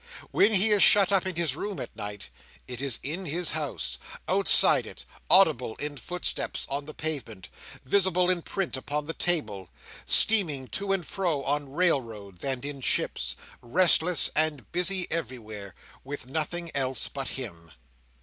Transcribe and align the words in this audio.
When 0.31 0.55
he 0.55 0.69
is 0.71 0.81
shut 0.81 1.11
up 1.11 1.27
in 1.27 1.35
his 1.35 1.55
room 1.55 1.79
at 1.79 1.95
night, 1.95 2.31
it 2.67 2.81
is 2.81 2.97
in 3.03 3.25
his 3.25 3.51
house, 3.51 3.99
outside 4.27 4.87
it, 4.87 5.05
audible 5.29 5.75
in 5.75 5.95
footsteps 5.95 6.65
on 6.71 6.85
the 6.85 6.93
pavement, 6.95 7.49
visible 7.85 8.27
in 8.27 8.41
print 8.41 8.75
upon 8.75 9.05
the 9.05 9.13
table, 9.13 9.69
steaming 10.07 10.69
to 10.69 10.91
and 10.91 11.05
fro 11.05 11.43
on 11.43 11.71
railroads 11.73 12.43
and 12.43 12.65
in 12.65 12.81
ships; 12.81 13.35
restless 13.61 14.31
and 14.35 14.71
busy 14.71 15.05
everywhere, 15.11 15.75
with 16.03 16.25
nothing 16.27 16.71
else 16.75 17.07
but 17.07 17.27
him. 17.37 17.71